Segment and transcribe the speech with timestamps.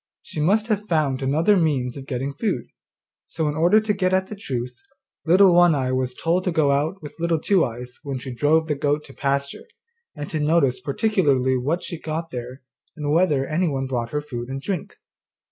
[0.23, 2.69] She must have found other means of getting food.'
[3.27, 4.75] So in order to get at the truth,
[5.27, 8.65] Little One eye was told to go out with Little Two eyes when she drove
[8.67, 9.67] the goat to pasture,
[10.15, 12.63] and to notice particularly what she got there,
[12.97, 14.95] and whether anyone brought her food and drink.